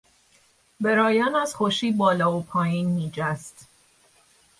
برایان 0.81 1.35
از 1.35 1.55
خوشی 1.55 1.91
بالا 1.91 2.37
و 2.37 2.41
پایین 2.43 2.87
میجست. 2.87 3.67